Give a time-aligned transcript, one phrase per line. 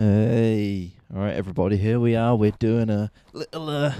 [0.00, 1.76] Hey, all right, everybody.
[1.76, 2.36] Here we are.
[2.36, 3.94] We're doing a little, uh,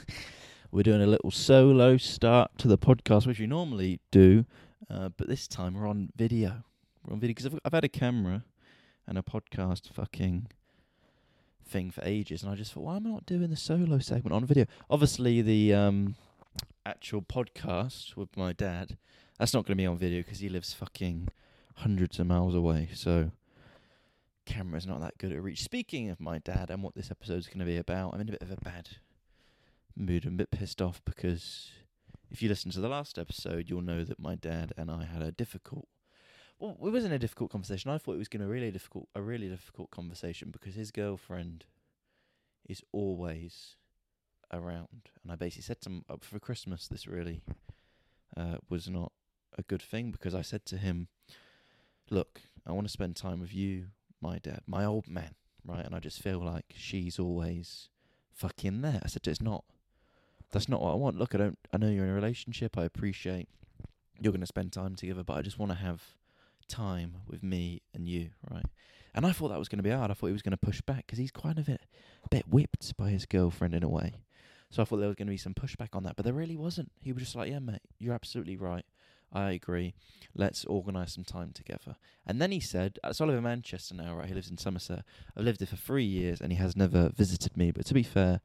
[0.72, 4.46] we're doing a little solo start to the podcast, which we normally do,
[4.88, 6.64] uh, but this time we're on video.
[7.04, 8.44] We're on video because I've, I've had a camera
[9.06, 10.46] and a podcast fucking
[11.68, 14.32] thing for ages, and I just thought, why am I not doing the solo segment
[14.32, 14.64] on video?
[14.88, 16.14] Obviously, the um,
[16.86, 18.96] actual podcast with my dad,
[19.38, 21.28] that's not going to be on video because he lives fucking
[21.74, 22.88] hundreds of miles away.
[22.94, 23.30] So
[24.46, 25.62] camera's not that good at reach.
[25.62, 28.32] Speaking of my dad and what this episode's going to be about, I'm in a
[28.32, 28.88] bit of a bad
[29.96, 30.24] mood.
[30.24, 31.70] I'm a bit pissed off because
[32.30, 35.22] if you listen to the last episode, you'll know that my dad and I had
[35.22, 35.88] a difficult.
[36.58, 37.90] Well, it wasn't a difficult conversation.
[37.90, 40.90] I thought it was going to be really difficult, a really difficult conversation because his
[40.90, 41.64] girlfriend
[42.68, 43.76] is always
[44.52, 47.42] around, and I basically said to him uh, for Christmas, this really
[48.36, 49.12] uh, was not
[49.58, 51.08] a good thing because I said to him,
[52.10, 53.88] "Look, I want to spend time with you
[54.24, 55.84] my dad, my old man, right?
[55.84, 57.88] And I just feel like she's always
[58.32, 59.00] fucking there.
[59.04, 59.64] I said, it's not.
[60.50, 61.18] That's not what I want.
[61.18, 61.58] Look, I don't.
[61.72, 62.78] I know you're in a relationship.
[62.78, 63.48] I appreciate
[64.20, 66.02] you're going to spend time together, but I just want to have
[66.68, 68.64] time with me and you, right?
[69.14, 70.10] And I thought that was going to be hard.
[70.10, 71.80] I thought he was going to push back because he's quite a bit,
[72.24, 74.14] a bit whipped by his girlfriend in a way.
[74.70, 76.56] So I thought there was going to be some pushback on that, but there really
[76.56, 76.90] wasn't.
[77.00, 78.84] He was just like, "Yeah, mate, you're absolutely right.
[79.34, 79.94] I agree.
[80.34, 81.96] Let's organise some time together.
[82.26, 84.28] And then he said, so I live in Manchester now, right?
[84.28, 85.04] He lives in Somerset.
[85.36, 87.72] I've lived here for three years and he has never visited me.
[87.72, 88.40] But to be fair,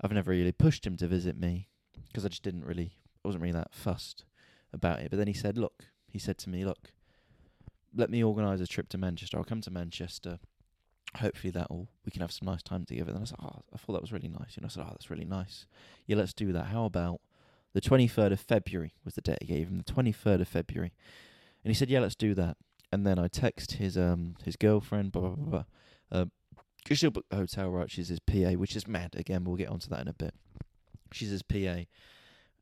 [0.00, 1.68] I've never really pushed him to visit me
[2.08, 4.24] because I just didn't really, I wasn't really that fussed
[4.72, 5.10] about it.
[5.10, 6.92] But then he said, look, he said to me, look,
[7.94, 9.38] let me organise a trip to Manchester.
[9.38, 10.40] I'll come to Manchester.
[11.18, 13.10] Hopefully that'll we can have some nice time together.
[13.10, 14.56] And I was oh, I thought that was really nice.
[14.56, 15.66] You know, I said, oh, that's really nice.
[16.06, 16.66] Yeah, let's do that.
[16.66, 17.20] How about
[17.74, 20.92] the 23rd of February was the date I gave him, the 23rd of February.
[21.64, 22.56] And he said, yeah, let's do that.
[22.92, 25.64] And then I text his um his girlfriend, blah, blah, blah, blah.
[26.12, 26.26] Uh,
[26.92, 27.90] she'll book the hotel, right?
[27.90, 29.14] She's his PA, which is mad.
[29.16, 30.34] Again, we'll get onto that in a bit.
[31.12, 31.56] She's his PA.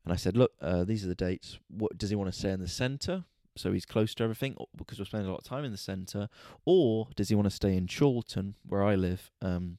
[0.05, 1.59] And I said, look, uh, these are the dates.
[1.69, 3.25] What Does he want to stay in the centre?
[3.55, 6.27] So he's close to everything because we're spending a lot of time in the centre.
[6.65, 9.77] Or does he want to stay in Chorlton, where I live, um,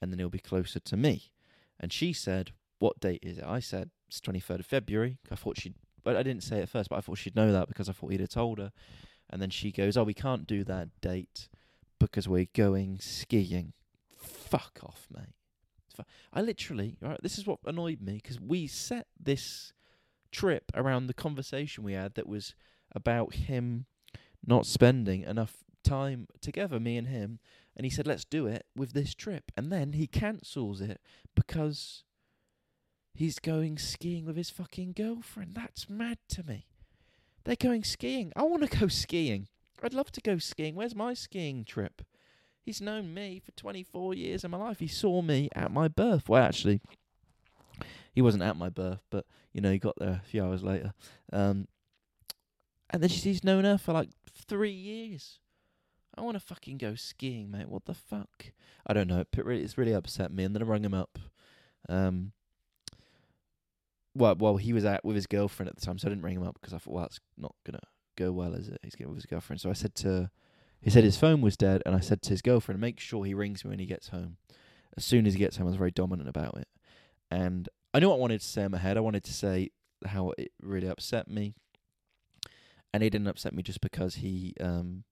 [0.00, 1.30] and then he'll be closer to me?
[1.78, 3.44] And she said, what date is it?
[3.44, 5.18] I said, it's 23rd of February.
[5.30, 7.68] I thought she'd, but I didn't say it first, but I thought she'd know that
[7.68, 8.72] because I thought he'd have told her.
[9.30, 11.48] And then she goes, oh, we can't do that date
[12.00, 13.74] because we're going skiing.
[14.16, 15.34] Fuck off, mate.
[16.32, 19.72] I literally, right, this is what annoyed me because we set this
[20.32, 22.54] trip around the conversation we had that was
[22.94, 23.86] about him
[24.44, 27.38] not spending enough time together, me and him.
[27.76, 29.52] And he said, let's do it with this trip.
[29.56, 31.00] And then he cancels it
[31.34, 32.04] because
[33.12, 35.54] He's going skiing with his fucking girlfriend.
[35.54, 36.66] That's mad to me.
[37.44, 38.32] They're going skiing.
[38.36, 39.48] I want to go skiing.
[39.82, 40.74] I'd love to go skiing.
[40.74, 42.02] Where's my skiing trip?
[42.62, 44.78] He's known me for 24 years of my life.
[44.78, 46.28] He saw me at my birth.
[46.28, 46.80] Well, actually,
[48.12, 50.92] he wasn't at my birth, but, you know, he got there a few hours later.
[51.32, 51.66] Um,
[52.90, 54.10] and then he's known her for like
[54.46, 55.38] three years.
[56.16, 57.68] I want to fucking go skiing, mate.
[57.68, 58.46] What the fuck?
[58.86, 59.24] I don't know.
[59.32, 60.44] It's really upset me.
[60.44, 61.18] And then I rang him up.
[61.88, 62.32] Um,
[64.14, 66.36] well, well, he was out with his girlfriend at the time, so I didn't ring
[66.36, 67.80] him up because I thought, well, that's not gonna
[68.16, 68.80] go well, is it?
[68.82, 69.60] He's getting with his girlfriend.
[69.60, 70.30] So I said to,
[70.80, 73.34] he said his phone was dead, and I said to his girlfriend, make sure he
[73.34, 74.36] rings me when he gets home.
[74.96, 76.68] As soon as he gets home, I was very dominant about it,
[77.30, 78.96] and I knew what I wanted to say in my head.
[78.96, 79.70] I wanted to say
[80.04, 81.54] how it really upset me,
[82.92, 85.04] and it didn't upset me just because he um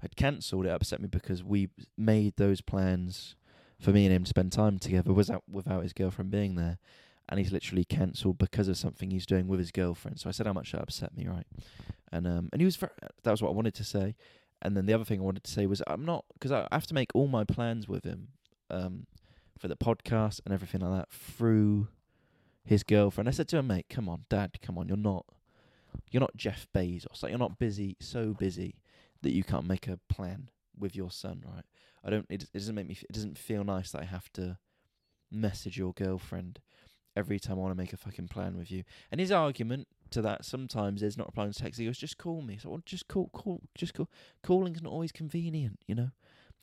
[0.00, 0.66] had cancelled.
[0.66, 3.36] It upset me because we made those plans
[3.80, 6.78] for me and him to spend time together without without his girlfriend being there
[7.28, 10.18] and he's literally cancelled because of something he's doing with his girlfriend.
[10.18, 11.46] So I said how much that upset me, right?
[12.12, 14.14] And um, and he was very, that was what I wanted to say.
[14.60, 16.86] And then the other thing I wanted to say was I'm not because I have
[16.88, 18.28] to make all my plans with him
[18.70, 19.06] um,
[19.58, 21.88] for the podcast and everything like that through
[22.64, 23.28] his girlfriend.
[23.28, 25.26] I said to him, mate, come on, dad, come on, you're not
[26.10, 27.22] you're not Jeff Bezos.
[27.22, 28.76] Like you're not busy, so busy
[29.22, 31.64] that you can't make a plan with your son, right?
[32.04, 32.26] I don't.
[32.30, 32.96] It, it doesn't make me.
[33.08, 34.58] It doesn't feel nice that I have to
[35.30, 36.60] message your girlfriend
[37.18, 38.84] every time I want to make a fucking plan with you.
[39.10, 41.78] And his argument to that sometimes is not replying to text.
[41.78, 44.08] He goes, "Just call me." So I want just call, call, just call.
[44.42, 46.10] Calling's not always convenient, you know.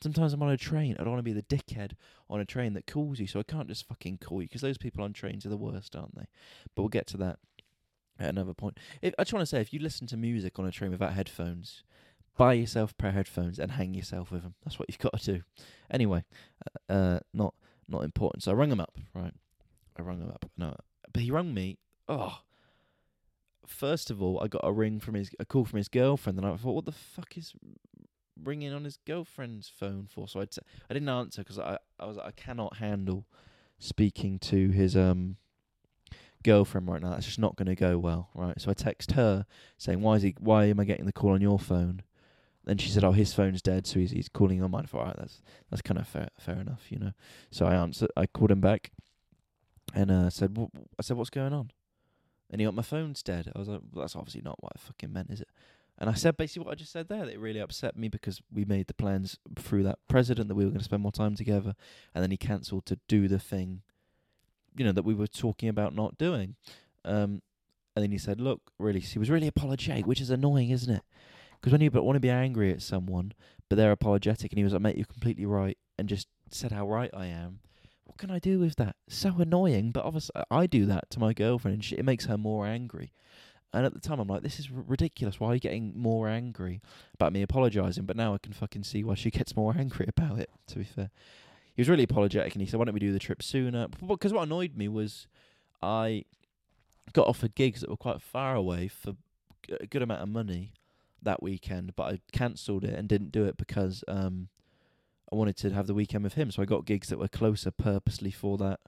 [0.01, 0.95] Sometimes I'm on a train.
[0.99, 1.93] I don't want to be the dickhead
[2.29, 4.77] on a train that calls you, so I can't just fucking call you because those
[4.77, 6.27] people on trains are the worst, aren't they?
[6.75, 7.39] But we'll get to that
[8.19, 8.77] at another point.
[9.01, 11.13] If, I just want to say, if you listen to music on a train without
[11.13, 11.83] headphones,
[12.37, 14.55] buy yourself a pair of headphones and hang yourself with them.
[14.63, 15.43] That's what you've got to do.
[15.89, 16.23] Anyway,
[16.89, 17.53] uh, uh, not
[17.87, 18.43] not important.
[18.43, 19.33] So I rang him up, right?
[19.97, 20.45] I rung him up.
[20.57, 20.75] No,
[21.13, 21.77] but he rung me.
[22.07, 22.39] Oh,
[23.65, 26.47] first of all, I got a ring from his, a call from his girlfriend, and
[26.47, 27.53] I thought, what the fuck is
[28.41, 30.27] ringing on his girlfriend's phone for?
[30.27, 33.25] So I t- I didn't answer because I I was like, I cannot handle
[33.79, 35.37] speaking to his um
[36.43, 37.11] girlfriend right now.
[37.11, 38.59] That's just not going to go well, right?
[38.59, 39.45] So I text her
[39.77, 40.35] saying, "Why is he?
[40.39, 42.03] Why am I getting the call on your phone?"
[42.63, 45.05] Then she said, "Oh, his phone's dead, so he's he's calling on mine." For all
[45.05, 47.11] right, that's that's kind of fair fair enough, you know.
[47.51, 48.11] So I answered.
[48.15, 48.91] I called him back,
[49.93, 51.71] and uh, said, w- "I said, what's going on?"
[52.49, 53.51] And he got my phone's dead.
[53.55, 55.49] I was like, well, "That's obviously not what I fucking meant, is it?"
[55.97, 57.25] And I said basically what I just said there.
[57.25, 60.65] That it really upset me because we made the plans through that president that we
[60.65, 61.75] were going to spend more time together,
[62.13, 63.81] and then he cancelled to do the thing,
[64.75, 66.55] you know, that we were talking about not doing.
[67.03, 67.41] Um,
[67.95, 71.03] and then he said, "Look, really," he was really apologetic, which is annoying, isn't it?
[71.59, 73.31] Because when you want to be angry at someone,
[73.69, 76.87] but they're apologetic, and he was like, "Mate, you're completely right," and just said how
[76.87, 77.59] right I am.
[78.05, 78.95] What can I do with that?
[79.09, 82.37] So annoying, but obviously I do that to my girlfriend, and she, it makes her
[82.37, 83.11] more angry.
[83.73, 85.39] And at the time, I'm like, this is r- ridiculous.
[85.39, 86.81] Why are you getting more angry
[87.13, 88.05] about me apologising?
[88.05, 90.85] But now I can fucking see why she gets more angry about it, to be
[90.85, 91.09] fair.
[91.75, 93.87] He was really apologetic and he said, why don't we do the trip sooner?
[94.07, 95.27] Because what annoyed me was
[95.81, 96.23] I
[97.11, 99.15] got offered gigs that were quite far away for
[99.81, 100.71] a good amount of money
[101.21, 104.47] that weekend, but I cancelled it and didn't do it because um,
[105.31, 106.51] I wanted to have the weekend with him.
[106.51, 108.79] So I got gigs that were closer purposely for that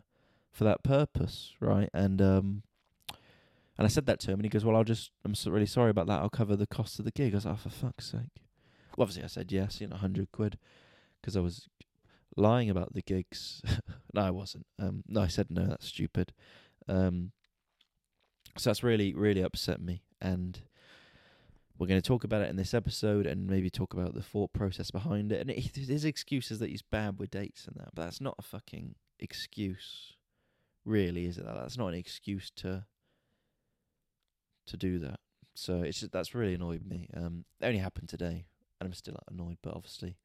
[0.51, 1.89] for that purpose, right?
[1.93, 2.63] And um,
[3.77, 5.67] and I said that to him, and he goes, "Well, I'll just, I'm so really
[5.67, 6.19] sorry about that.
[6.19, 8.41] I'll cover the cost of the gig." I was like, oh, "For fuck's sake!"
[8.95, 10.57] Well, obviously, I said yes, you know, hundred quid,
[11.21, 11.69] because I was
[12.35, 13.61] lying about the gigs.
[14.13, 14.65] no, I wasn't.
[14.79, 15.67] Um, no, I said no.
[15.67, 16.33] That's stupid.
[16.87, 17.31] Um,
[18.57, 20.59] so that's really, really upset me, and
[21.79, 24.53] we're going to talk about it in this episode, and maybe talk about the thought
[24.53, 25.41] process behind it.
[25.41, 28.35] And it, his excuse is that he's bad with dates and that, but that's not
[28.39, 30.13] a fucking excuse,
[30.85, 31.45] really, is it?
[31.45, 32.85] That's not an excuse to
[34.65, 35.19] to do that.
[35.55, 37.09] So it's just, that's really annoyed me.
[37.15, 38.45] Um, it only happened today,
[38.79, 39.57] and I'm still annoyed.
[39.63, 40.17] But obviously,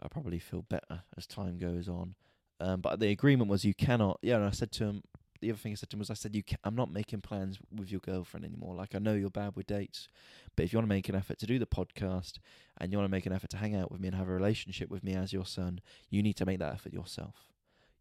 [0.00, 2.14] I'll probably feel better as time goes on.
[2.60, 4.18] Um, but the agreement was you cannot.
[4.22, 5.02] Yeah, and I said to him.
[5.40, 7.20] The other thing I said to him was, I said, "You, can, I'm not making
[7.20, 8.74] plans with your girlfriend anymore.
[8.74, 10.08] Like I know you're bad with dates,
[10.56, 12.38] but if you want to make an effort to do the podcast
[12.78, 14.32] and you want to make an effort to hang out with me and have a
[14.32, 15.80] relationship with me as your son,
[16.10, 17.46] you need to make that effort yourself.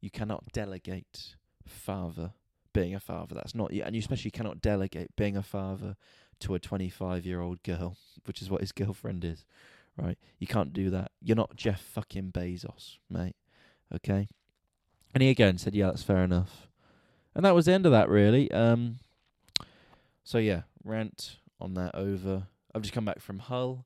[0.01, 1.35] You cannot delegate
[1.65, 2.33] father
[2.73, 3.35] being a father.
[3.35, 5.95] That's not you, and you especially cannot delegate being a father
[6.39, 9.45] to a 25 year old girl, which is what his girlfriend is,
[9.97, 10.17] right?
[10.39, 11.11] You can't do that.
[11.21, 13.35] You're not Jeff fucking Bezos, mate.
[13.93, 14.27] Okay.
[15.13, 16.67] And he again said, "Yeah, that's fair enough,"
[17.37, 18.51] and that was the end of that, really.
[18.51, 18.97] Um.
[20.23, 22.47] So yeah, rant on that over.
[22.75, 23.85] I've just come back from Hull.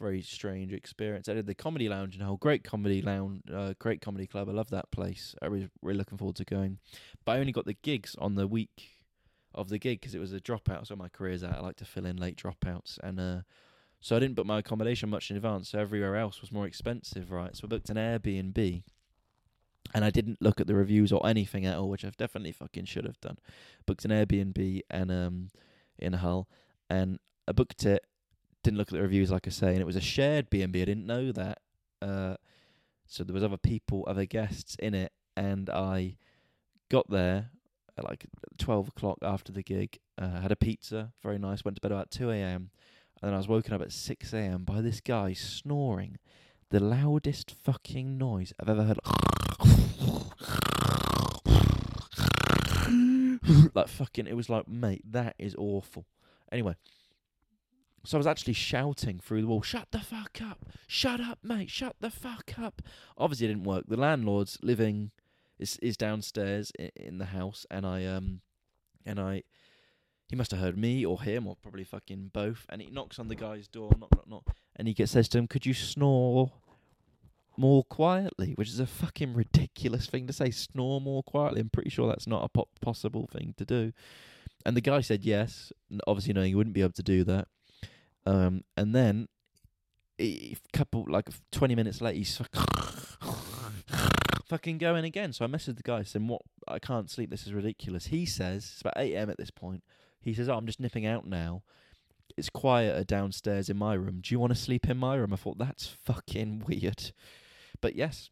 [0.00, 1.28] Very strange experience.
[1.28, 2.38] I did the comedy lounge in Hull.
[2.38, 4.48] Great comedy lounge, uh, great comedy club.
[4.48, 5.34] I love that place.
[5.42, 6.78] I was really looking forward to going.
[7.24, 8.88] But I only got the gigs on the week
[9.54, 10.86] of the gig because it was a dropout.
[10.86, 11.58] So my career's out.
[11.58, 13.40] I like to fill in late dropouts, and uh,
[14.00, 15.68] so I didn't book my accommodation much in advance.
[15.68, 17.54] So everywhere else was more expensive, right?
[17.54, 18.82] So I booked an Airbnb,
[19.94, 22.84] and I didn't look at the reviews or anything at all, which I've definitely fucking
[22.84, 23.38] should have done.
[23.86, 25.48] Booked an Airbnb and um
[25.98, 26.48] in Hull,
[26.88, 28.04] and I booked it.
[28.62, 30.82] Didn't look at the reviews, like I say, and it was a shared B&B.
[30.82, 31.58] I didn't know that.
[32.02, 32.36] Uh,
[33.06, 36.16] so there was other people, other guests in it, and I
[36.90, 37.50] got there
[37.96, 38.26] at like
[38.58, 39.98] 12 o'clock after the gig.
[40.18, 41.64] Uh, had a pizza, very nice.
[41.64, 42.70] Went to bed about 2 a.m.
[43.22, 44.64] And then I was woken up at 6 a.m.
[44.64, 46.18] by this guy snoring
[46.70, 48.98] the loudest fucking noise I've ever heard.
[53.74, 56.06] like fucking, it was like, mate, that is awful.
[56.52, 56.74] Anyway,
[58.04, 60.66] so I was actually shouting through the wall, "Shut the fuck up!
[60.86, 61.70] Shut up, mate!
[61.70, 62.82] Shut the fuck up!"
[63.18, 63.84] Obviously, it didn't work.
[63.88, 65.10] The landlord's living
[65.58, 68.40] is is downstairs in, in the house, and I um,
[69.04, 69.42] and I,
[70.28, 72.64] he must have heard me or him or probably fucking both.
[72.68, 75.38] And he knocks on the guy's door, knock knock knock, and he gets says to
[75.38, 76.52] him, "Could you snore
[77.60, 80.50] more quietly?" Which is a fucking ridiculous thing to say.
[80.50, 81.60] Snore more quietly.
[81.60, 83.92] I'm pretty sure that's not a po- possible thing to do.
[84.66, 85.72] And the guy said yes,
[86.06, 87.48] obviously knowing he wouldn't be able to do that.
[88.26, 89.28] Um, and then
[90.20, 92.36] a couple like twenty minutes later, he's
[94.46, 95.32] fucking going again.
[95.32, 96.42] So I messaged the guy saying, "What?
[96.68, 97.30] I can't sleep.
[97.30, 99.30] This is ridiculous." He says it's about eight a.m.
[99.30, 99.82] at this point.
[100.20, 101.62] He says, "Oh, I'm just nipping out now.
[102.36, 104.20] It's quieter downstairs in my room.
[104.20, 107.12] Do you want to sleep in my room?" I thought that's fucking weird,
[107.80, 108.30] but yes.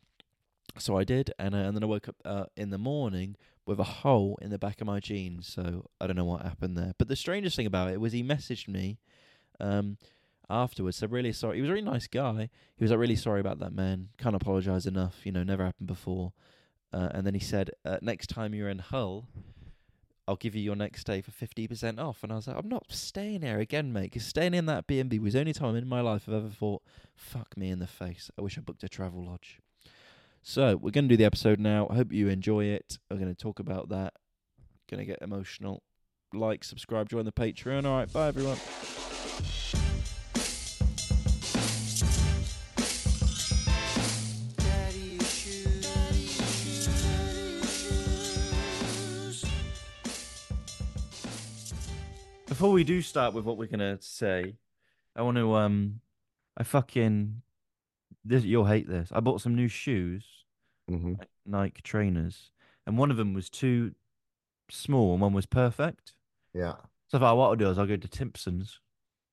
[0.78, 3.36] So I did, and uh, and then I woke up uh, in the morning
[3.66, 5.46] with a hole in the back of my jeans.
[5.46, 6.92] So I don't know what happened there.
[6.98, 8.98] But the strangest thing about it was he messaged me
[9.60, 9.96] um,
[10.48, 10.98] afterwards.
[10.98, 11.56] Said really sorry.
[11.56, 12.50] He was a really nice guy.
[12.76, 14.10] He was like really sorry about that man.
[14.18, 15.24] Can't apologise enough.
[15.24, 16.32] You know, never happened before.
[16.92, 19.28] Uh, and then he said, uh, next time you're in Hull,
[20.28, 22.22] I'll give you your next stay for 50% off.
[22.22, 25.18] And I was like, I'm not staying here again, mate, because staying in that B&B
[25.18, 26.82] was the only time in my life I've ever thought,
[27.16, 28.30] fuck me in the face.
[28.38, 29.60] I wish I booked a Travelodge.
[30.42, 31.88] So we're going to do the episode now.
[31.90, 32.98] I hope you enjoy it.
[33.10, 34.12] We're going to talk about that.
[34.90, 35.82] Going to get emotional.
[36.34, 37.86] Like, subscribe, join the Patreon.
[37.86, 38.58] All right, bye, everyone.
[52.58, 54.56] Before we do start with what we're gonna say,
[55.14, 56.00] I want to um,
[56.56, 57.42] I fucking
[58.24, 59.10] this you'll hate this.
[59.12, 60.24] I bought some new shoes,
[60.88, 62.50] hmm like Nike trainers,
[62.84, 63.94] and one of them was too
[64.72, 66.14] small and one was perfect.
[66.52, 66.74] Yeah.
[67.06, 68.80] So I thought, what I'll do is I'll go to Timpson's.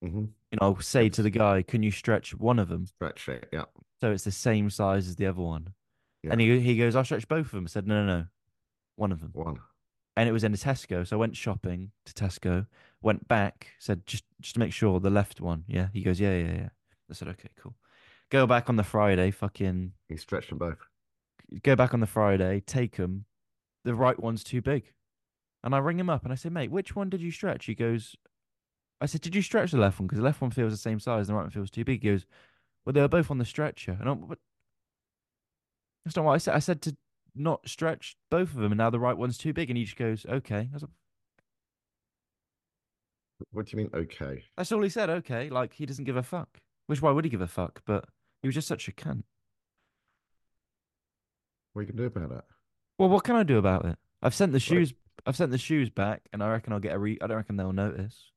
[0.04, 3.28] hmm You know, I'll say to the guy, "Can you stretch one of them Stretch
[3.28, 3.50] it.
[3.52, 3.66] Yeah.
[4.02, 5.74] so it's the same size as the other one?"
[6.22, 6.34] Yeah.
[6.34, 8.26] And he he goes, "I'll stretch both of them." I said, "No, no, no,
[8.98, 9.58] one of them." One.
[10.16, 11.06] and it was in a Tesco.
[11.06, 12.68] So I went shopping to Tesco,
[13.06, 15.64] went back, said just just to make sure the left one.
[15.68, 15.88] Yeah.
[15.94, 16.70] He goes, yeah, yeah, yeah.
[17.10, 17.76] I said, okay, cool.
[18.32, 20.80] Go back on the Friday, fucking He stretched them both.
[21.64, 23.26] go back on the Friday, take them.
[23.84, 24.92] The right one's too big.
[25.64, 27.66] And I ring him up and I say, mate, which one did you stretch?
[27.66, 28.16] He goes,
[29.00, 30.08] I said, did you stretch the left one?
[30.08, 32.02] Because the left one feels the same size and the right one feels too big.
[32.02, 32.26] He goes,
[32.84, 33.98] well, they were both on the stretcher.
[34.00, 34.40] And I'm, but
[36.04, 36.56] that's not what I said.
[36.56, 36.96] I said to
[37.36, 39.70] not stretch both of them, and now the right one's too big.
[39.70, 40.70] And he just goes, okay.
[40.72, 40.92] I was like,
[43.52, 43.90] What do you mean?
[43.94, 44.44] Okay.
[44.58, 45.10] That's all he said.
[45.10, 46.60] Okay, like he doesn't give a fuck.
[46.88, 47.82] Which why would he give a fuck?
[47.86, 48.06] But
[48.42, 49.24] he was just such a cunt.
[51.74, 52.44] What you can do about it?
[52.98, 53.98] Well, what can I do about it?
[54.22, 54.94] I've sent the shoes.
[55.26, 57.18] I've sent the shoes back, and I reckon I'll get a re.
[57.22, 58.32] I don't reckon they'll notice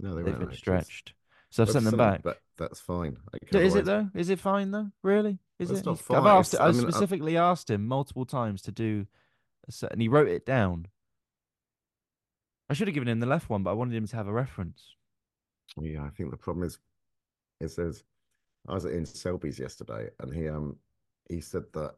[0.00, 0.48] No, they they've won't.
[0.50, 1.12] been stretched.
[1.50, 2.22] So I've sent them back.
[2.22, 3.18] But that's fine.
[3.52, 4.08] Is it though?
[4.14, 4.90] Is it fine though?
[5.02, 5.38] Really?
[5.58, 5.84] Is it?
[5.84, 6.56] not fine, I've asked.
[6.58, 9.06] I I mean, I- specifically asked him multiple times to do,
[9.68, 10.86] a set, and he wrote it down.
[12.72, 14.32] I should have given him the left one, but I wanted him to have a
[14.32, 14.82] reference.
[15.78, 16.78] Yeah, I think the problem is,
[17.60, 18.02] it says,
[18.66, 20.78] I was in Selby's yesterday, and he um
[21.28, 21.96] he said that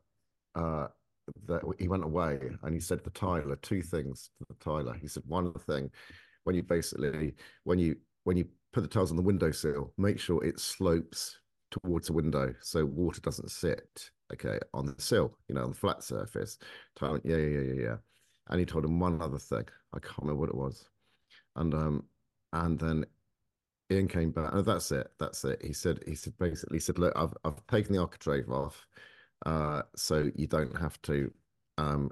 [0.57, 0.88] uh
[1.47, 4.95] that he went away and he said to tiler two things to the tiler.
[4.95, 5.93] He said one thing,
[6.43, 10.43] when you basically when you when you put the tiles on the windowsill, make sure
[10.43, 11.38] it slopes
[11.71, 15.76] towards the window so water doesn't sit okay on the sill, you know, on the
[15.76, 16.59] flat surface.
[16.97, 17.97] tiler, yeah, yeah, yeah, yeah, yeah.
[18.48, 19.66] And he told him one other thing.
[19.92, 20.88] I can't remember what it was.
[21.56, 22.04] And um
[22.52, 23.04] and then
[23.90, 24.50] Ian came back.
[24.52, 25.12] Oh, that's it.
[25.18, 25.60] That's it.
[25.62, 26.00] He said.
[26.06, 26.76] He said basically.
[26.76, 28.86] He said, "Look, I've I've taken the architrave off,
[29.46, 31.32] uh, so you don't have to,
[31.78, 32.10] um,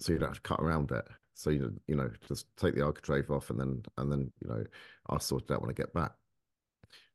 [0.00, 1.06] so you don't have to cut around it.
[1.34, 4.64] So you you know just take the architrave off, and then and then you know
[5.08, 6.12] I'll sort it out when I get back."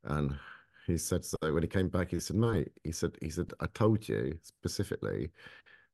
[0.04, 0.38] And
[0.86, 2.10] he said so when he came back.
[2.10, 5.30] He said, "Mate," he said, he said, "I told you specifically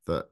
[0.07, 0.29] that."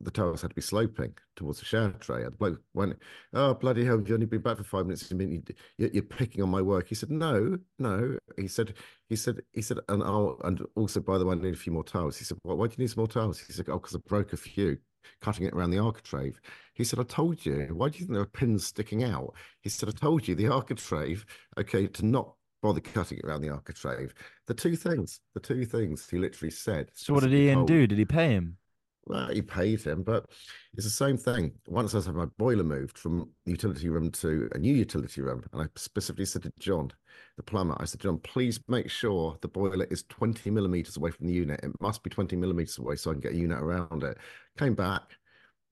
[0.00, 2.24] The tiles had to be sloping towards the shower tray.
[2.24, 2.98] And the bloke went,
[3.32, 3.98] "Oh bloody hell!
[3.98, 5.10] You've only been back for five minutes.
[5.10, 5.42] You mean you,
[5.78, 6.88] you're, you're picking on my work.
[6.88, 8.18] He said, no, no.
[8.36, 8.74] He said,
[9.08, 11.72] he said, he said, and I'll, and also, by the way, I need a few
[11.72, 12.18] more tiles.
[12.18, 13.38] He said, well, why do you need some more tiles?
[13.38, 14.76] He said, oh, because I broke a few
[15.22, 16.40] cutting it around the architrave.
[16.74, 17.68] He said, I told you.
[17.72, 19.34] Why do you think there are pins sticking out?
[19.60, 21.24] He said, I told you the architrave,
[21.56, 24.12] okay, to not bother cutting it around the architrave.
[24.46, 26.90] The two things, the two things he literally said.
[26.92, 27.86] So what did Ian told- do?
[27.86, 28.58] Did he pay him?
[29.06, 30.26] Well, he paid him, but
[30.74, 31.52] it's the same thing.
[31.68, 35.62] Once I having my boiler moved from utility room to a new utility room, and
[35.62, 36.90] I specifically said to John,
[37.36, 41.26] the plumber, I said, John, please make sure the boiler is 20 millimeters away from
[41.26, 41.60] the unit.
[41.62, 44.18] It must be 20 millimeters away so I can get a unit around it.
[44.58, 45.02] Came back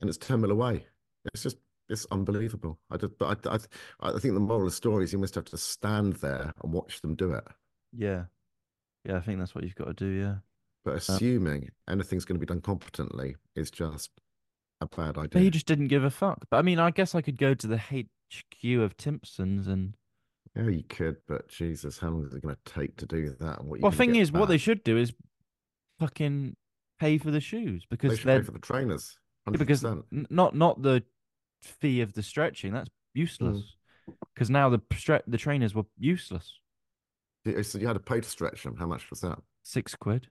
[0.01, 0.87] and it's 10 mil away.
[1.33, 1.57] It's just,
[1.89, 2.79] it's unbelievable.
[2.91, 5.35] I just, but I, I, I think the moral of the story is you must
[5.35, 7.45] have to stand there and watch them do it.
[7.97, 8.25] Yeah,
[9.05, 9.17] yeah.
[9.17, 10.07] I think that's what you've got to do.
[10.07, 10.35] Yeah.
[10.85, 14.11] But uh, assuming anything's going to be done competently is just
[14.81, 15.43] a bad idea.
[15.43, 16.47] he just didn't give a fuck.
[16.51, 19.95] But I mean, I guess I could go to the HQ of Timpsons and.
[20.55, 23.59] Yeah, you could, but Jesus, how long is it going to take to do that?
[23.61, 25.13] And what you Well, thing is, what they should do is
[25.99, 26.55] fucking
[27.01, 30.05] pay for the shoes because they're pay for the trainers, yeah, hundred because percent.
[30.13, 31.03] n- not not the
[31.61, 32.73] fee of the stretching.
[32.73, 33.57] That's useless.
[34.09, 34.15] Mm.
[34.35, 36.53] Because now the stre- the trainers were useless.
[37.63, 38.77] So you had to pay to stretch them.
[38.77, 39.39] How much was that?
[39.65, 40.29] Six quid.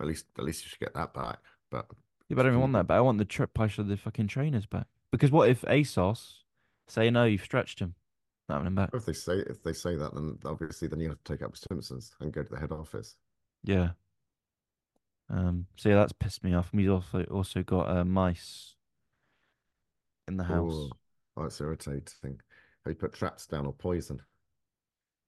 [0.00, 1.38] At least, at least you should get that back.
[1.70, 1.86] But
[2.28, 2.86] Yeah, but I don't even want that.
[2.86, 4.86] But I want the trip price of the fucking trainers back.
[5.10, 6.38] Because what if ASOS
[6.88, 7.94] say no, you've stretched them,
[8.48, 8.90] not having them back?
[8.92, 11.52] if they say if they say that, then obviously then you have to take up
[11.52, 13.14] with Timpsons and go to the head office.
[13.62, 13.90] Yeah.
[15.30, 15.66] Um.
[15.76, 16.70] So yeah, that's pissed me off.
[16.72, 18.74] And we also also got uh, mice
[20.28, 20.72] in the house.
[20.74, 20.90] Oh,
[21.36, 22.40] oh, it's irritating.
[22.84, 24.20] Have you put traps down or poison?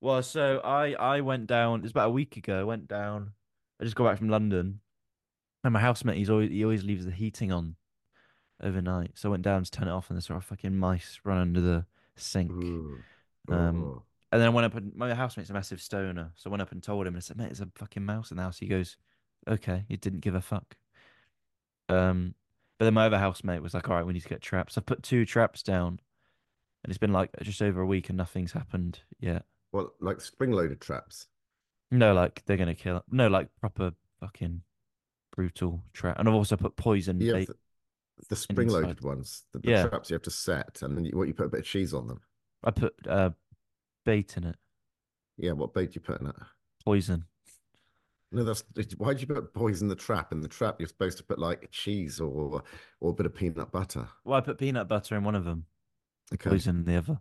[0.01, 1.83] Well, so I I went down.
[1.83, 2.61] It's about a week ago.
[2.61, 3.33] I went down.
[3.81, 4.81] I just got back from London,
[5.65, 7.77] and my housemate he's always he always leaves the heating on
[8.63, 9.13] overnight.
[9.15, 11.39] So I went down to turn it off, and there saw a fucking mice run
[11.39, 12.53] under the sink.
[12.53, 12.99] Ooh.
[13.49, 14.03] Um, Oh.
[14.33, 16.73] And then I went up and my housemate's a massive stoner, so I went up
[16.73, 18.67] and told him and I said, "Mate, there's a fucking mouse in the house." He
[18.67, 18.97] goes,
[19.47, 20.77] "Okay," he didn't give a fuck.
[21.89, 22.35] Um,
[22.79, 24.81] but then my other housemate was like, "All right, we need to get traps." I
[24.81, 26.01] put two traps down,
[26.83, 29.45] and it's been like just over a week and nothing's happened yet.
[29.73, 31.29] Well, like spring-loaded traps.
[31.91, 33.03] No, like they're gonna kill.
[33.11, 34.63] No, like proper fucking
[35.35, 36.19] brutal trap.
[36.19, 37.49] And I've also put poison Yeah, bait.
[37.49, 37.55] the,
[38.29, 39.45] the spring-loaded ones.
[39.53, 39.89] The, the Yeah.
[39.89, 41.95] traps you have to set, and then you, what you put a bit of cheese
[41.95, 42.21] on them.
[42.65, 43.31] I put uh
[44.05, 44.57] bait in it,
[45.37, 46.37] Yeah, what bait you put in it?
[46.85, 47.25] poison.
[48.33, 48.65] No, that's
[48.99, 50.33] why'd you put poison the trap?
[50.33, 52.63] In the trap, you're supposed to put like cheese or
[53.01, 54.09] or a bit of peanut butter.
[54.25, 55.67] Well, I put peanut butter in one of them,
[56.35, 57.21] Okay, poison in the other.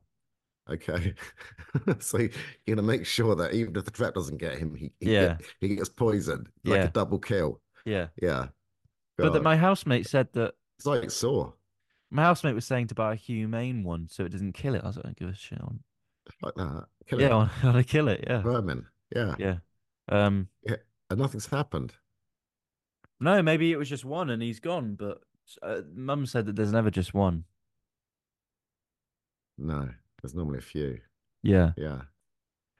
[0.69, 1.13] Okay.
[1.99, 2.29] so you're
[2.67, 5.35] gonna make sure that even if the trap doesn't get him, he he, Yeah.
[5.35, 6.83] get- he gets poisoned, like Yeah.
[6.85, 7.61] a double kill.
[7.85, 8.07] Yeah.
[8.21, 8.47] Yeah,
[9.17, 11.51] But that my housemate said that it's like Saw,
[12.09, 14.83] my housemate was saying to buy a humane one so it doesn't kill it.
[14.83, 15.79] I was like, I don't give a shit on.
[16.41, 16.85] like that.
[17.07, 17.31] Kill Yeah, it.
[17.31, 18.23] I want to kill it.
[18.27, 18.41] Yeah.
[18.41, 18.87] vermin.
[19.15, 19.57] Yeah, Yeah.
[20.09, 20.77] Um, Yeah.
[21.11, 21.93] and nothing's happened.
[23.19, 25.21] no, maybe it was just one and he's gone, but
[25.61, 27.45] uh, mum said that there's never just one.
[29.57, 29.89] No,
[30.25, 30.99] there's normally a few.
[31.43, 31.71] Yeah.
[31.77, 32.01] Yeah.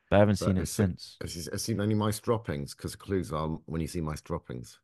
[0.10, 1.18] But I haven't But seen it since.
[1.22, 2.74] Have you, seen any mice droppings?
[2.74, 4.80] Because clues are when you see mice droppings.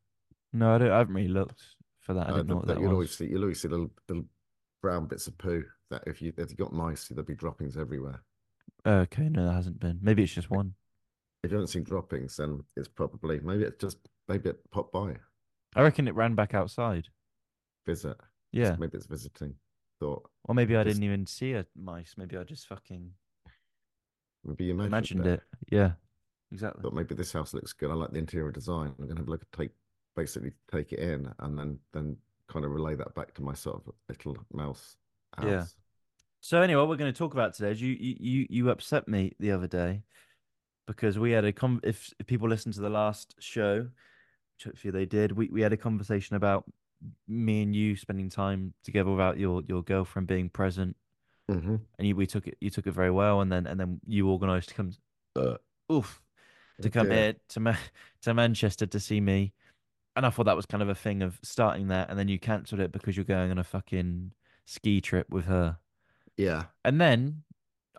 [0.52, 0.90] No, I don't.
[0.92, 1.62] I haven't really looked
[2.00, 2.28] for that.
[2.28, 3.26] I Uh, didn't know that- what that that you'll always see.
[3.26, 4.24] You'll always see little little
[4.80, 5.64] brown bits of poo.
[5.90, 8.22] That if you if you got mice, there'll be droppings everywhere.
[8.86, 9.98] Okay, no, that hasn't been.
[10.02, 10.74] Maybe it's just one.
[11.42, 15.16] If you haven't seen droppings, then it's probably maybe it just maybe it popped by
[15.74, 17.08] I reckon it ran back outside.
[17.86, 18.16] visit.
[18.52, 18.76] Yeah.
[18.78, 19.54] maybe it's visiting.
[20.02, 22.14] Thought Or maybe I Just- didn't even see a mice.
[22.16, 23.12] Maybe I just fucking
[24.44, 25.32] maybe you imagined, imagined it.
[25.32, 25.42] it.
[25.70, 25.92] Yeah.
[26.50, 26.82] Exactly.
[26.82, 27.90] Thought maybe this house looks good.
[27.90, 28.94] I like the interior design.
[28.98, 29.70] I'm gonna have a look at take
[30.16, 32.16] basically take it in and then then
[32.48, 34.96] kind of relay that back to my sort of little mouse
[35.36, 35.46] house.
[35.46, 35.64] Yeah.
[36.40, 39.06] So anyway, what we're going to talk about today is you you you you upset
[39.06, 40.02] me the other day
[40.88, 43.82] because we had a com if, if people listened to the last show,
[44.56, 46.64] which hopefully they did, we, we had a conversation about
[47.28, 50.96] me and you spending time together without your your girlfriend being present,
[51.48, 54.00] hmm and you we took it you took it very well, and then and then
[54.06, 54.92] you organised to come,
[55.36, 55.56] uh,
[55.90, 56.22] oof,
[56.82, 57.76] to come here to Ma-
[58.22, 59.52] to Manchester to see me,
[60.16, 62.38] and I thought that was kind of a thing of starting that, and then you
[62.38, 64.32] cancelled it because you're going on a fucking
[64.66, 65.78] ski trip with her.
[66.36, 66.64] Yeah.
[66.84, 67.44] And then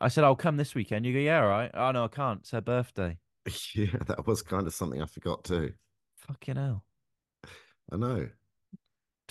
[0.02, 1.06] I said, I'll come this weekend.
[1.06, 1.72] You go, yeah, all right.
[1.74, 2.42] Oh, no, I can't.
[2.42, 3.20] It's her birthday.
[3.74, 5.74] Yeah, that was kind of something I forgot too.
[6.16, 6.84] Fucking hell.
[7.92, 8.30] I know.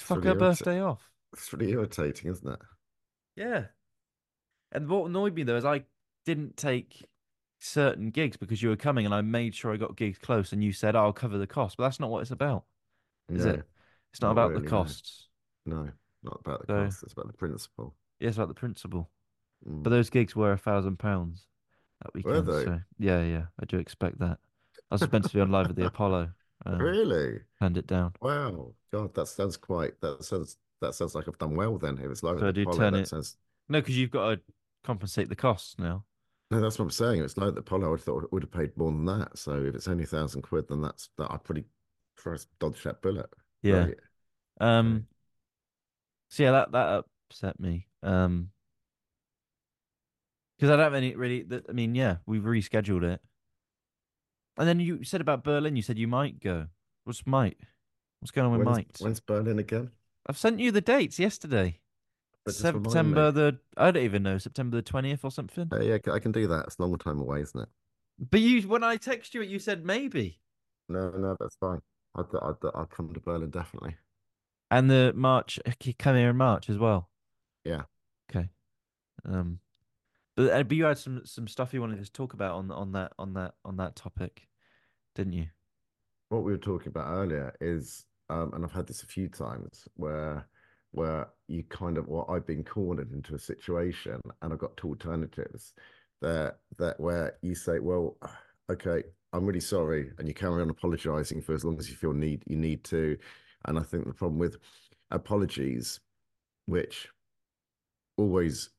[0.02, 1.10] Fuck really her irrita- birthday off.
[1.32, 2.58] It's really irritating, isn't it?
[3.36, 3.64] Yeah.
[4.72, 5.84] And what annoyed me, though, is I
[6.26, 7.06] didn't take
[7.58, 10.62] certain gigs because you were coming and I made sure I got gigs close and
[10.62, 11.76] you said, I'll cover the cost.
[11.76, 12.64] But that's not what it's about.
[13.28, 13.62] Is no, it?
[14.12, 15.28] It's not, Not about really, the costs.
[15.66, 15.88] no,
[16.22, 17.02] not about the So- cost.
[17.04, 17.94] It's about the principle.
[18.20, 19.10] Yeah, it's about the principle.
[19.68, 19.82] Mm.
[19.82, 21.46] But those gigs were a thousand pounds
[22.02, 22.46] that Were weekend.
[22.48, 22.64] they?
[22.64, 24.38] So yeah, yeah, I do expect that.
[24.90, 26.30] I was meant to be on live at the Apollo.
[26.64, 27.40] Um, really?
[27.61, 28.12] Hand it down.
[28.20, 28.75] Wow.
[28.92, 30.01] God, that sounds quite.
[30.01, 30.57] That sounds.
[30.81, 31.98] That sounds like I've done well then.
[31.98, 33.37] If it's like So I the do turn it- sounds.
[33.68, 34.40] No, because you've got to
[34.85, 36.05] compensate the costs now.
[36.51, 37.22] No, that's what I'm saying.
[37.22, 37.87] It's like the Apollo.
[37.87, 39.38] I would thought it would have paid more than that.
[39.38, 41.31] So if it's only a thousand quid, then that's that.
[41.31, 41.64] I pretty
[42.18, 43.31] try to dodge that bullet.
[43.62, 43.85] Yeah.
[43.87, 43.96] Right.
[44.61, 45.07] Um.
[46.29, 47.87] So yeah, that that upset me.
[48.03, 48.51] Um.
[50.59, 51.46] Because I don't have any really.
[51.68, 53.20] I mean, yeah, we've rescheduled it.
[54.58, 55.76] And then you said about Berlin.
[55.76, 56.66] You said you might go.
[57.04, 57.58] What's might?
[58.20, 58.96] What's going on with When's, might?
[59.00, 59.90] when's Berlin again?
[60.26, 61.80] I've sent you the dates yesterday.
[62.44, 62.90] But just remind me.
[62.90, 65.68] September the I don't even know September the twentieth or something.
[65.72, 66.66] Uh, yeah, I can do that.
[66.66, 67.68] It's a long time away, isn't it?
[68.30, 70.40] But you, when I text you, you said maybe.
[70.88, 71.80] No, no, that's fine.
[72.16, 73.96] I'd, I'd, I'll come to Berlin definitely.
[74.70, 77.08] And the March, you come here in March as well.
[77.64, 77.82] Yeah.
[78.30, 78.48] Okay.
[79.24, 79.60] Um,
[80.37, 82.92] but uh, but you had some some stuff you wanted to talk about on on
[82.92, 84.49] that on that on that topic,
[85.14, 85.47] didn't you?
[86.29, 89.87] What we were talking about earlier is, um, and I've had this a few times
[89.97, 90.49] where,
[90.92, 94.88] where you kind of, well, I've been cornered into a situation and I've got two
[94.88, 95.75] alternatives.
[96.23, 98.16] That that where you say, well,
[98.71, 99.03] okay,
[99.35, 102.42] I'm really sorry, and you carry on apologizing for as long as you feel need
[102.47, 103.18] you need to.
[103.66, 104.57] And I think the problem with
[105.11, 106.01] apologies,
[106.66, 107.09] which
[108.16, 108.71] always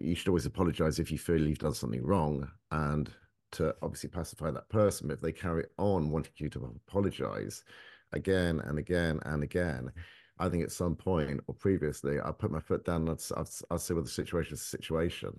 [0.00, 3.10] you should always apologize if you feel you've done something wrong and
[3.50, 7.64] to obviously pacify that person if they carry on wanting you to apologize
[8.12, 9.90] again and again and again
[10.38, 13.80] i think at some point or previously i put my foot down and i'll, I'd
[13.80, 15.32] say well the situation is a situation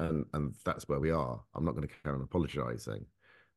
[0.00, 3.04] and and that's where we are i'm not going to carry on apologizing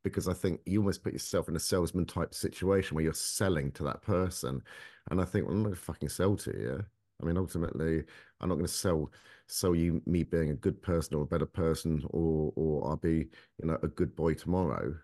[0.04, 3.72] because i think you almost put yourself in a salesman type situation where you're selling
[3.74, 4.62] to that person
[5.10, 6.86] And I think, well, I'm not gonna fucking sell to you.
[7.22, 8.04] I mean, ultimately,
[8.40, 9.12] I'm not gonna sell
[9.48, 13.28] sell you me being a good person or a better person, or or I'll be,
[13.62, 14.96] you know, a good boy tomorrow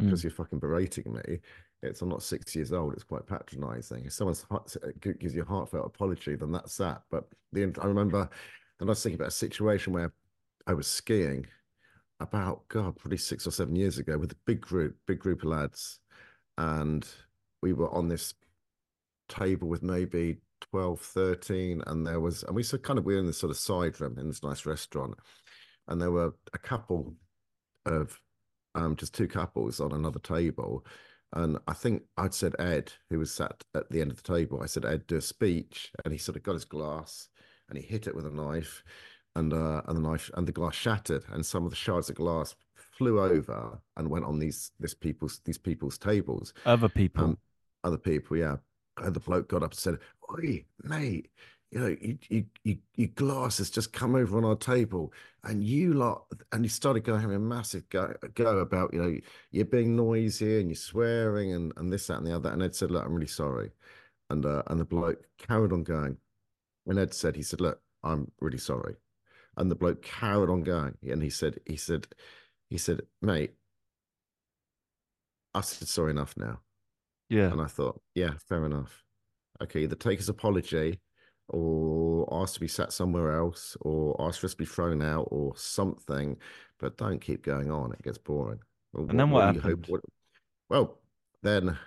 [0.00, 0.06] Mm.
[0.06, 1.40] because you're fucking berating me.
[1.82, 2.92] It's I'm not six years old.
[2.92, 4.04] It's quite patronizing.
[4.04, 7.02] If someone's heart, gives you a heartfelt apology, then that's that.
[7.10, 8.28] But the I remember
[8.78, 10.12] then I was thinking about a situation where
[10.66, 11.46] I was skiing
[12.20, 15.48] about God, probably six or seven years ago with a big group, big group of
[15.48, 16.00] lads,
[16.58, 17.06] and
[17.62, 18.34] we were on this
[19.28, 23.20] table with maybe 12, 13, and there was, and we said kind of we were
[23.20, 25.14] in this sort of side room in this nice restaurant,
[25.88, 27.14] and there were a couple
[27.84, 28.20] of
[28.74, 30.84] um just two couples on another table.
[31.32, 34.62] And I think I'd said Ed, who was sat at the end of the table,
[34.62, 35.90] I said, Ed, do a speech.
[36.04, 37.28] And he sort of got his glass
[37.68, 38.84] and he hit it with a knife
[39.36, 42.16] and uh, and the knife and the glass shattered, and some of the shards of
[42.16, 46.54] glass flew over and went on these this people's these people's tables.
[46.64, 47.24] Other people.
[47.24, 47.38] Um,
[47.84, 48.56] other people, yeah.
[48.98, 49.98] And the bloke got up and said,
[50.32, 51.30] "Oi, mate,
[51.70, 55.12] you know, you, you, you, your glass has just come over on our table,
[55.44, 59.18] and you lot." And he started going having a massive go, go about, you know,
[59.50, 62.50] you're being noisy and you're swearing and and this, that, and the other.
[62.50, 63.72] And Ed said, "Look, I'm really sorry,"
[64.30, 66.18] and uh, and the bloke carried on going.
[66.86, 68.96] And Ed said, "He said, look, I'm really sorry,"
[69.56, 72.06] and the bloke carried on going, and he said, "He said,
[72.70, 73.54] he said, mate."
[75.54, 76.60] I said sorry enough now.
[77.30, 77.50] yeah.
[77.50, 79.05] And I thought, yeah, fair enough.
[79.62, 81.00] Okay, either take his apology
[81.48, 85.28] or ask to be sat somewhere else or ask for us to be thrown out
[85.30, 86.36] or something,
[86.78, 87.92] but don't keep going on.
[87.92, 88.58] It gets boring.
[88.94, 89.86] And then what do you hope- happened?
[89.88, 90.04] what-
[90.68, 91.00] well,
[91.42, 91.78] then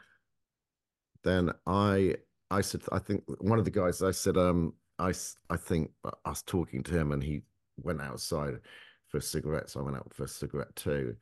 [1.23, 2.15] then I
[2.49, 5.13] I said I think one of the guys I said um I,
[5.49, 7.41] I think I was talking to him and he
[7.77, 8.60] went outside
[9.08, 11.15] for a cigarette, so I went out for a cigarette too.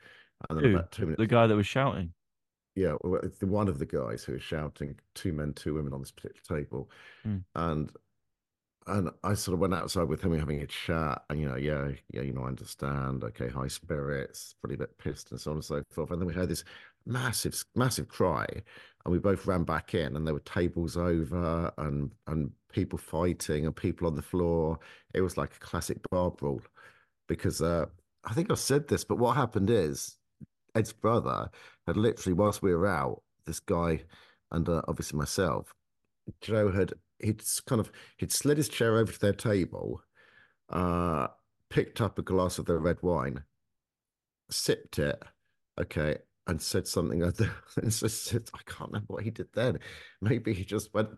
[0.49, 0.75] And then Who?
[0.77, 2.13] about two minutes The guy that was shouting.
[2.77, 5.93] Yeah, well, it's the one of the guys who was shouting, two men, two women
[5.93, 6.91] on this particular table,
[7.25, 7.43] Mm.
[7.55, 7.91] and
[8.85, 11.89] and I sort of went outside with him, having a chat, and you know, yeah,
[12.13, 13.23] yeah, you know, I understand.
[13.23, 16.11] Okay, high spirits, probably a bit pissed, and so on and so forth.
[16.11, 16.63] And then we heard this
[17.05, 18.45] massive, massive cry,
[19.03, 23.65] and we both ran back in, and there were tables over, and and people fighting,
[23.65, 24.77] and people on the floor.
[25.15, 26.61] It was like a classic bar brawl,
[27.27, 27.87] because uh,
[28.23, 30.17] I think I've said this, but what happened is
[30.75, 31.49] Ed's brother
[31.87, 34.01] had literally, whilst we were out, this guy
[34.51, 35.73] and uh, obviously myself,
[36.41, 40.01] Joe had he'd kind of he'd slid his chair over to their table,
[40.69, 41.27] uh,
[41.69, 43.43] picked up a glass of their red wine,
[44.51, 45.21] sipped it,
[45.79, 47.23] okay, and said something.
[47.23, 47.31] I
[47.89, 49.79] said, I can't remember what he did then.
[50.21, 51.09] Maybe he just went.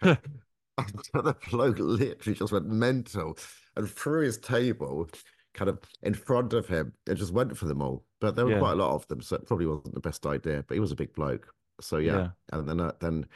[0.00, 3.36] the bloke literally just went mental
[3.76, 5.08] and threw his table
[5.54, 8.04] kind of in front of him and just went for them all.
[8.20, 8.58] But there were Yeah.
[8.58, 10.64] quite a lot of them, so it probably wasn't the best idea.
[10.66, 12.16] But he was a big bloke, so yeah.
[12.16, 12.30] Yeah.
[12.52, 13.26] And then uh, then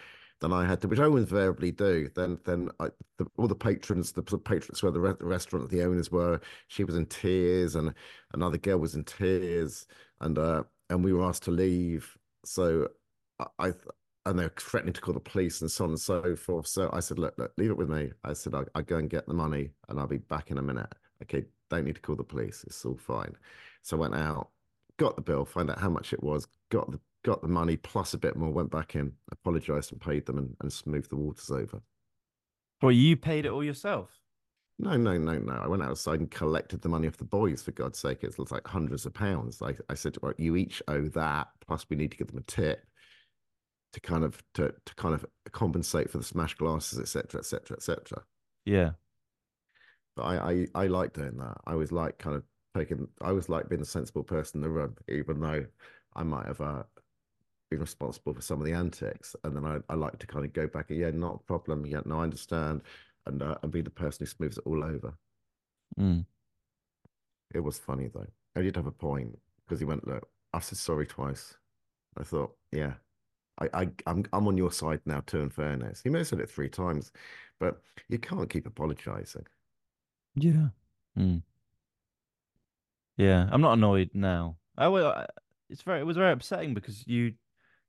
[0.40, 2.10] then I had to, which I invariably do.
[2.14, 5.70] Then then I, the, all the patrons, the, the patrons where the, re- the restaurant,
[5.70, 7.94] the owners were, she was in tears, and
[8.34, 9.86] another girl was in tears,
[10.20, 12.16] and uh and we were asked to leave.
[12.44, 12.88] So
[13.38, 13.72] I, I
[14.26, 16.66] and they're threatening to call the police and so on and so forth.
[16.68, 18.12] So I said, look, look, leave it with me.
[18.24, 20.62] I said, I, I go and get the money and I'll be back in a
[20.62, 20.92] minute.
[21.22, 22.62] Okay, don't need to call the police.
[22.64, 23.34] It's all fine.
[23.82, 24.50] So I went out,
[24.98, 28.14] got the bill, find out how much it was, got the got the money plus
[28.14, 31.50] a bit more, went back in, apologized and paid them and, and smoothed the waters
[31.50, 31.80] over.
[32.80, 34.10] Well, you paid it all yourself.
[34.78, 35.52] No, no, no, no.
[35.52, 38.24] I went outside and collected the money off the boys, for God's sake.
[38.24, 39.62] It was like hundreds of pounds.
[39.62, 42.50] I, I said, well, you each owe that, plus we need to give them a
[42.50, 42.84] tip
[43.92, 48.22] to kind of to, to kind of compensate for the smashed glasses, etc., etc., etc.
[48.64, 48.92] Yeah.
[50.16, 51.58] But I, I I like doing that.
[51.66, 52.42] I always like kind of
[52.76, 53.08] taking.
[53.20, 55.64] I was like being the sensible person in the room, even though
[56.14, 56.82] I might have uh,
[57.70, 59.34] been responsible for some of the antics.
[59.44, 60.86] And then I, I like to kind of go back.
[60.88, 61.86] Yeah, not a problem.
[61.86, 62.82] Yeah, no, I understand,
[63.26, 65.14] and uh, and be the person who smooths it all over.
[65.98, 66.24] Mm.
[67.54, 68.26] It was funny though.
[68.56, 71.56] I did have a point because he went, look, I said sorry twice.
[72.18, 72.94] I thought, yeah,
[73.58, 75.40] I, I, I'm, I'm on your side now too.
[75.40, 77.12] In fairness, he may have said it three times,
[77.58, 79.46] but you can't keep apologizing.
[80.34, 80.68] Yeah.
[81.18, 81.42] Mm.
[83.22, 83.48] Yeah.
[83.50, 84.56] I'm not annoyed now.
[84.76, 85.14] I will.
[85.70, 86.00] It's very.
[86.00, 87.34] It was very upsetting because you,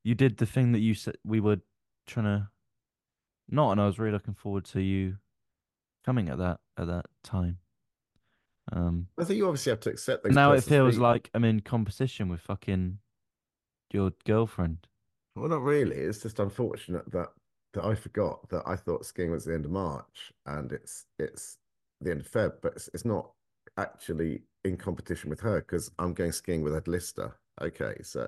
[0.03, 1.57] you did the thing that you said we were
[2.07, 2.47] trying to,
[3.49, 5.17] not, and I was really looking forward to you
[6.05, 7.57] coming at that at that time.
[8.71, 9.07] Um.
[9.19, 10.33] I think you obviously have to accept those.
[10.33, 12.99] now it feels feet- like I'm in competition with fucking
[13.91, 14.87] your girlfriend.
[15.35, 15.95] Well, not really.
[15.95, 17.29] It's just unfortunate that
[17.73, 21.57] that I forgot that I thought skiing was the end of March and it's it's
[22.01, 23.31] the end of Feb, but it's, it's not
[23.77, 27.35] actually in competition with her because I'm going skiing with Ed Lister.
[27.61, 28.27] Okay, so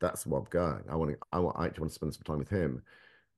[0.00, 0.84] that's what I'm going.
[0.90, 1.18] I want to.
[1.32, 1.56] I want.
[1.58, 2.82] I actually want to spend some time with him.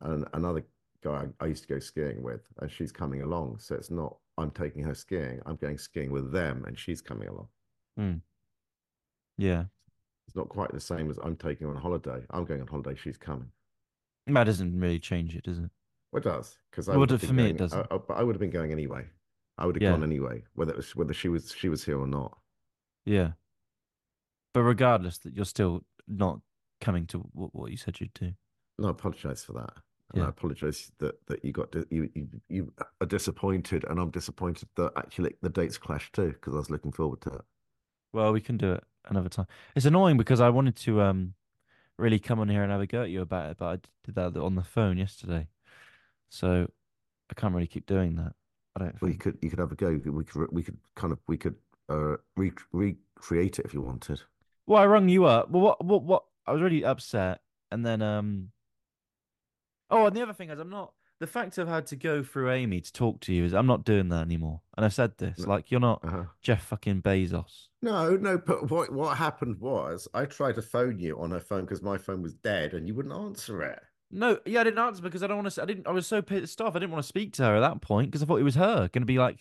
[0.02, 0.64] and another
[1.02, 3.58] guy I used to go skiing with, and she's coming along.
[3.58, 5.40] So it's not I'm taking her skiing.
[5.46, 7.48] I'm going skiing with them, and she's coming along.
[7.98, 8.20] Mm.
[9.38, 9.64] Yeah.
[10.26, 12.20] It's not quite the same as I'm taking her on holiday.
[12.30, 12.96] I'm going on holiday.
[13.00, 13.50] She's coming.
[14.26, 15.70] That doesn't really change it, does it?
[16.10, 17.86] Well, it does because I Well, would have for me, it doesn't.
[17.90, 19.04] I, I- but I would have been going anyway.
[19.58, 19.90] I would have Yeah.
[19.92, 22.38] gone anyway, whether it was whether she was she was here or not.
[23.04, 23.32] Yeah.
[24.52, 26.40] But regardless, that you're still not
[26.80, 28.32] coming to what, what you said you'd do.
[28.78, 29.72] No, I apologize for that.
[30.12, 30.26] And Yeah.
[30.26, 34.92] I apologize that that you got you, you you are disappointed, and I'm disappointed that
[34.96, 37.42] actually the dates clash too because I was looking forward to it.
[38.12, 39.46] Well, we can do it another time.
[39.74, 41.34] It's annoying because I wanted to um
[41.98, 44.14] really come on here and have a go at you about it, but I did
[44.16, 45.48] that on the phone yesterday.
[46.28, 46.70] So
[47.30, 48.34] I can't really keep doing that.
[48.76, 49.98] I don't Well, you could you could have a go.
[50.04, 51.56] We could we could kind of we could
[51.88, 54.20] uh re- recreate it if you wanted.
[54.66, 55.50] Well, I rung you up.
[55.50, 56.24] Well, what, what, what?
[56.46, 58.50] I was really upset, and then um.
[59.90, 60.92] Oh, and the other thing is, I'm not.
[61.18, 63.84] The fact I've had to go through Amy to talk to you is I'm not
[63.86, 64.60] doing that anymore.
[64.76, 65.48] And I've said this, No.
[65.48, 66.24] like you're not Uh-huh.
[66.42, 67.68] Jeff fucking Bezos.
[67.80, 71.62] No, no, but what what happened was I tried to phone you on her phone
[71.62, 73.80] because my phone was dead and you wouldn't answer it.
[74.10, 75.62] No, yeah, I didn't answer because I don't want to.
[75.62, 75.86] I didn't.
[75.86, 76.76] I was so pissed off.
[76.76, 78.54] I didn't want to speak to her at that point because I thought it was
[78.54, 79.38] her going to be like,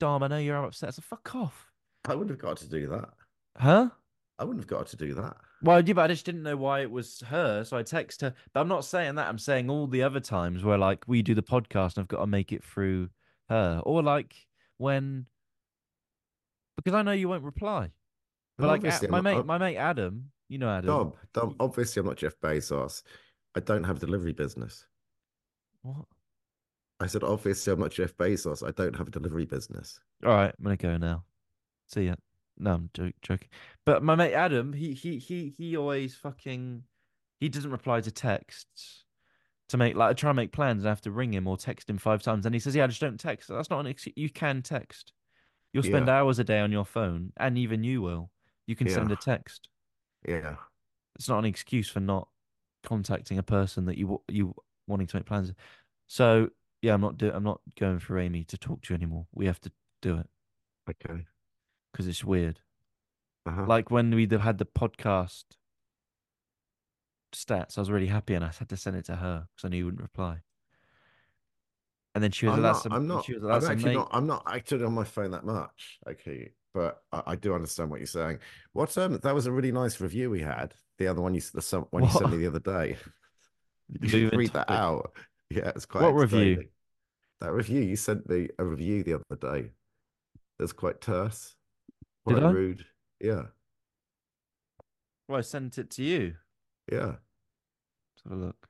[0.00, 1.70] "Dom, I know you're upset." So fuck off,
[2.06, 3.10] I wouldn't have got to do that.
[3.56, 3.90] huh?
[4.40, 5.36] I wouldn't have got to do that.
[5.62, 8.32] Well, yeah, but I just didn't know why it was her, so I text her.
[8.52, 9.28] But I'm not saying that.
[9.28, 12.20] I'm saying all the other times where like we do the podcast and I've got
[12.20, 13.08] to make it through
[13.48, 14.34] her, or like
[14.78, 15.26] when
[16.76, 17.90] because I know you won't reply.
[18.56, 20.68] But And like obviously A- I'm my not- mate, I'm- my mate Adam, you know
[20.70, 20.86] Adam.
[20.86, 23.02] Dom, Dom, obviously I'm not Jeff Bezos.
[23.54, 24.86] I don't have a delivery business.
[25.82, 26.04] What?
[27.00, 28.66] I said, obviously I'm not Jeff Bezos.
[28.66, 30.00] I don't have a delivery business.
[30.24, 31.24] All right, I'm gonna go now.
[31.86, 32.14] See ya.
[32.58, 33.48] No, I'm joke, joking.
[33.86, 36.82] But my mate Adam, he he he he always fucking
[37.38, 39.04] he doesn't reply to texts
[39.68, 41.56] to make like I try and make plans and I have to ring him or
[41.56, 43.48] text him five times and he says, Yeah, I just don't text.
[43.48, 44.14] That's not an excuse.
[44.16, 45.12] You can text.
[45.72, 46.18] You'll spend Yeah.
[46.18, 48.30] hours a day on your phone, and even you will.
[48.66, 49.68] You can send a text.
[50.26, 50.56] Yeah.
[51.14, 52.28] It's not an excuse for not
[52.82, 54.54] contacting a person that you you
[54.86, 55.52] wanting to make plans.
[56.06, 56.48] So
[56.82, 59.26] yeah, I'm not do I'm not going for Amy to talk to you anymore.
[59.32, 60.26] We have to do it
[60.88, 61.24] Okay.
[61.92, 62.60] because it's weird.
[63.46, 63.64] Uh-huh.
[63.66, 65.44] Like when we had the podcast
[67.34, 69.70] stats, I was really happy and I had to send it to her because I
[69.70, 70.42] knew you wouldn't reply.
[72.14, 74.26] And then she was I'm not, "That's a, I'm not, I'm actually mate." not, I'm
[74.26, 75.98] not actually on my phone that much.
[76.08, 76.52] Okay.
[76.74, 78.38] But I, I do understand what you're saying.
[78.72, 80.74] What, um, that was a really nice review we had.
[80.98, 82.96] The other one you, the some, one you sent me the other day.
[84.02, 85.12] You should read that out.
[85.48, 86.66] Yeah, it's quite What review?
[87.40, 89.70] That review you sent me a review the other day.
[90.60, 91.54] It's quite terse,
[92.26, 92.50] Did quite I?
[92.50, 92.84] rude.
[93.18, 93.44] Yeah,
[95.26, 96.34] Well, I sent it to you.
[96.92, 97.14] yeah.
[97.16, 98.68] Let's have a look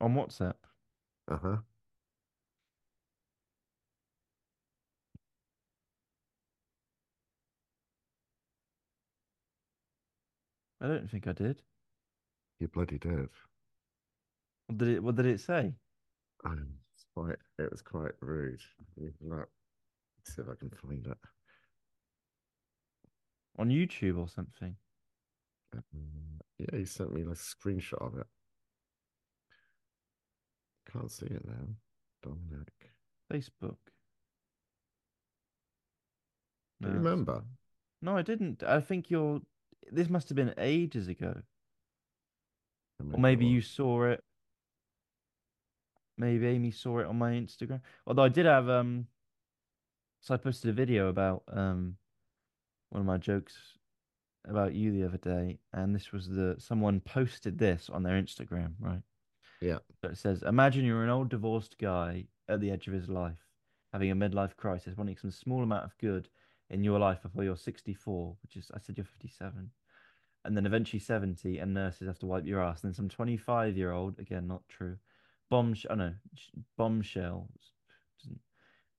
[0.00, 0.54] on WhatsApp.
[1.30, 1.56] Uh huh.
[10.82, 11.62] I don't think I did.
[12.58, 13.28] You bloody did.
[14.66, 15.02] What did it?
[15.02, 15.72] What did it say?
[16.44, 17.36] Um, it's quite.
[17.58, 18.60] It was quite rude.
[18.96, 19.48] You can Look,
[20.24, 21.18] see if I can find it.
[23.58, 24.74] On YouTube or something?
[25.74, 28.26] Um, yeah, he sent me like a screenshot of it.
[30.92, 31.68] Can't see it now.
[32.22, 32.92] Dominic.
[33.32, 33.76] Facebook.
[36.80, 37.44] Do you remember?
[38.00, 38.64] No, I didn't.
[38.64, 39.40] I think you're.
[39.90, 41.34] This must have been ages ago,
[43.12, 44.22] or maybe you saw it.
[46.18, 47.80] Maybe Amy saw it on my Instagram.
[48.06, 49.06] Although I did have um.
[50.20, 51.96] So I posted a video about um.
[52.90, 53.54] One of my jokes
[54.46, 58.72] about you the other day, and this was the someone posted this on their Instagram,
[58.80, 59.02] right?
[59.60, 59.78] Yeah.
[60.00, 63.38] So it says, Imagine you're an old divorced guy at the edge of his life,
[63.92, 66.28] having a midlife crisis, wanting some small amount of good
[66.72, 69.70] in your life before you're 64, which is, I said you're 57,
[70.44, 72.82] and then eventually 70, and nurses have to wipe your ass.
[72.82, 74.96] And then some 25 year old, again, not true,
[75.50, 76.14] bombshell, oh no,
[76.76, 77.48] bombshell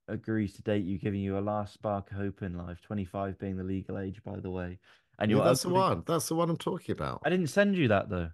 [0.08, 3.58] agrees to date you, giving you a last spark of hope in life, 25 being
[3.58, 4.80] the legal age, by the way.
[5.20, 6.04] And Yeah, you're that's the one.
[6.06, 7.22] That's the one I'm talking about.
[7.26, 8.30] I didn't send you that though.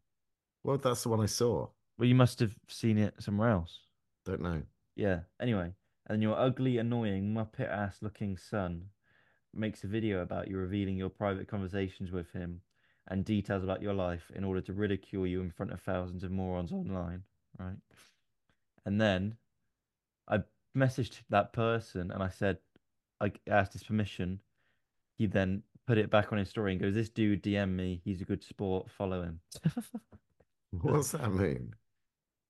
[0.63, 1.67] Well, that's the one I saw.
[1.97, 3.80] Well, you must have seen it somewhere else.
[4.25, 4.62] Don't know.
[4.95, 5.21] Yeah.
[5.41, 5.73] Anyway,
[6.08, 8.86] and your ugly, annoying, muppet ass looking son
[9.54, 12.62] makes a video about you revealing your private conversations with him
[13.08, 16.32] and details about your life in order to ridicule you in front of thousands of
[16.32, 17.24] morons online,
[17.58, 17.78] right?
[18.86, 19.36] And then
[20.28, 20.40] I
[20.78, 22.58] messaged that person and I said,
[23.20, 24.40] I asked his permission.
[25.18, 28.02] He then put it back on his story and goes, This dude DM me.
[28.06, 28.90] He's a good sport.
[28.90, 29.40] Follow him.
[30.72, 31.74] What's that mean?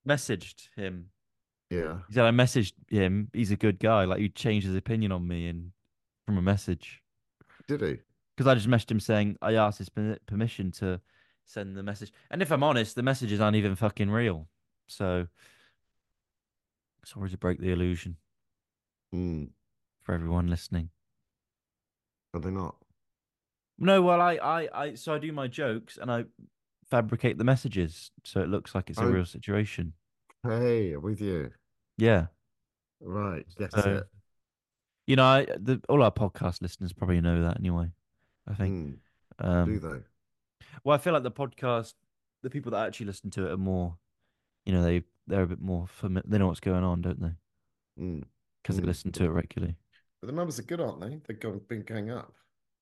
[0.07, 1.09] messaged him.
[1.69, 1.99] Yeah.
[2.07, 3.29] He said I messaged him.
[3.33, 4.05] He's a good guy.
[4.05, 5.71] Like he changed his opinion on me and
[6.29, 7.01] from a message
[7.67, 7.97] Did he?
[8.37, 9.89] because I just messaged him saying I asked his
[10.27, 11.01] permission to
[11.43, 12.13] send the message.
[12.29, 14.47] And if I'm honest, the messages aren't even fucking real.
[14.87, 15.25] So
[17.03, 18.17] sorry to break the illusion
[19.11, 19.45] Hmm.
[20.03, 20.91] for everyone listening.
[22.35, 22.75] Are they not?
[23.79, 26.25] No, well, I, I, I, so I do my jokes and I
[26.91, 29.07] fabricate the messages so it looks like it's a Oh.
[29.09, 29.93] real situation.
[30.43, 31.49] Hey, with you.
[31.97, 32.27] Yeah.
[33.01, 33.47] Right.
[33.57, 34.07] Get So, it.
[35.09, 37.91] You know, I, the, all our podcast listeners probably know that anyway.
[38.47, 38.99] I think.
[39.39, 39.43] Hmm.
[39.43, 39.99] Do Um, they?
[40.83, 41.95] well, I feel like the podcast,
[42.43, 43.97] the people that actually listen to it are more,
[44.65, 46.25] you know, they they're a bit more familiar.
[46.27, 47.33] They know what's going on, don't they?
[47.97, 48.21] Hmm.
[48.63, 48.87] Because they Mm.
[48.87, 49.77] listen to it regularly.
[50.21, 51.21] But the numbers are good, aren't they?
[51.27, 52.33] They've gone, been going up.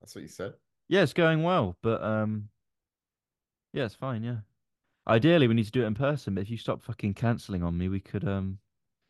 [0.01, 0.55] That's what you said.
[0.89, 2.49] Yeah, it's going well, but um,
[3.73, 4.23] yeah, it's fine.
[4.23, 4.37] Yeah.
[5.07, 7.77] Ideally, we need to do it in person, but if you stop fucking canceling on
[7.77, 8.59] me, we could um,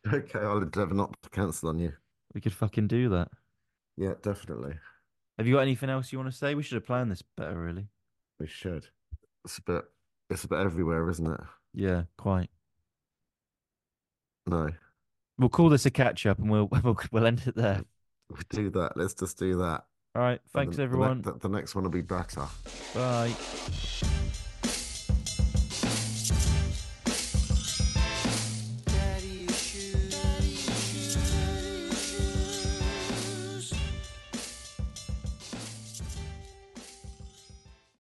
[0.14, 1.94] Okay, I'll endeavour not to cancel on you.
[2.38, 3.30] We could fucking do that.
[3.98, 4.76] Yeah, definitely.
[5.40, 6.54] Have you got anything else you want to say?
[6.54, 7.88] We should have planned this better, really.
[8.40, 8.86] We should.
[9.44, 9.86] It's a bit.
[10.30, 11.40] It's a bit everywhere, isn't it?
[11.74, 12.52] Yeah, quite.
[14.46, 14.70] No,
[15.40, 17.82] We'll call this a catch up, and we'll we'll we'll end it there.
[18.30, 18.92] we do that.
[18.96, 19.86] Let's just do that.
[20.14, 20.40] All right.
[20.54, 21.22] Thanks, the- the ne- everyone.
[21.24, 22.46] The, the next one will be better.
[22.94, 23.34] Bye.